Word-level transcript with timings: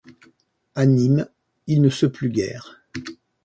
A 0.73 0.87
Nîmes, 0.87 1.27
il 1.67 1.79
ne 1.83 1.89
se 1.91 2.07
plut 2.07 2.29
guère. 2.31 2.81